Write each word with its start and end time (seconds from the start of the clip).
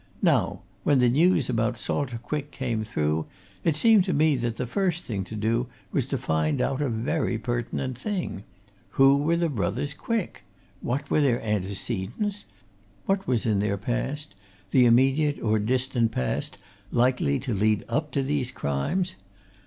Now, 0.23 0.63
when 0.83 0.97
the 0.97 1.09
news 1.09 1.47
about 1.47 1.77
Salter 1.77 2.17
Quick 2.17 2.49
came 2.49 2.83
through, 2.83 3.27
it 3.63 3.75
seemed 3.75 4.03
to 4.05 4.13
me 4.13 4.35
that 4.35 4.57
the 4.57 4.65
first 4.65 5.03
thing 5.03 5.23
to 5.25 5.35
do 5.35 5.67
was 5.91 6.07
to 6.07 6.17
find 6.17 6.59
out 6.59 6.81
a 6.81 6.89
very 6.89 7.37
pertinent 7.37 7.99
thing 7.99 8.41
who 8.97 9.15
were 9.17 9.37
the 9.37 9.47
brothers 9.47 9.93
Quick? 9.93 10.43
What 10.81 11.11
were 11.11 11.21
their 11.21 11.39
antecedents? 11.43 12.45
What 13.05 13.27
was 13.27 13.45
in 13.45 13.59
their 13.59 13.77
past, 13.77 14.33
the 14.71 14.85
immediate 14.85 15.39
or 15.39 15.59
distant 15.59 16.11
past, 16.11 16.57
likely 16.91 17.37
to 17.39 17.53
lead 17.53 17.85
up 17.87 18.09
to 18.13 18.23
these 18.23 18.49
crimes? 18.51 19.13